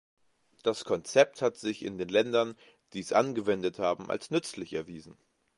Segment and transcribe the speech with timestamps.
[0.63, 2.55] Das Konzept hat sich in den Ländern,
[2.93, 5.15] die es angewendet haben, als nützlich erwiesen.